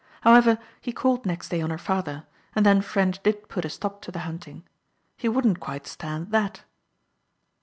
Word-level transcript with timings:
However, 0.21 0.57
he 0.81 0.91
called 0.91 1.27
next 1.27 1.49
day 1.49 1.61
on 1.61 1.69
her 1.69 1.77
father, 1.77 2.25
and 2.55 2.65
then 2.65 2.81
Ffrench 2.81 3.21
did 3.21 3.47
put 3.47 3.65
a 3.65 3.69
stop 3.69 4.01
to 4.01 4.11
the 4.11 4.21
hunting. 4.25 4.63
He 5.15 5.29
wouldn't 5.29 5.59
quite 5.59 5.85
stand 5.85 6.31
that." 6.31 6.63